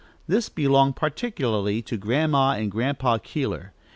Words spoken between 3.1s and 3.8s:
Keeler.